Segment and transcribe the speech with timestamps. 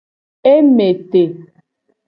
[0.53, 1.23] E me te.